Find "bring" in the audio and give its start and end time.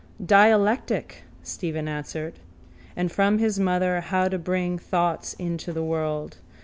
4.39-4.79